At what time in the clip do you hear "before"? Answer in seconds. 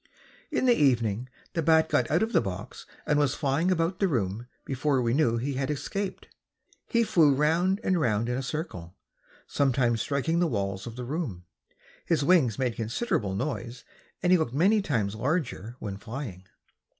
4.65-4.99